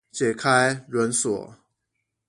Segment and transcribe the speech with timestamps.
[0.11, 1.53] 解開輪鎖